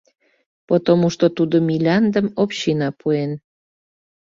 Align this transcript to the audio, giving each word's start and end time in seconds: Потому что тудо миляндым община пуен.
Потому 0.69 1.07
что 1.11 1.25
тудо 1.37 1.57
миляндым 1.67 2.27
община 2.43 2.87
пуен. 2.99 3.31